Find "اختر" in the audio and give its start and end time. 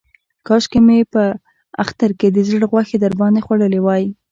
1.83-2.09